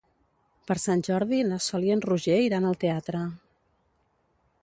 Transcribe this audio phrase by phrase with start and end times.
[0.69, 3.23] Per Sant Jordi na Sol i en Roger iran al teatre.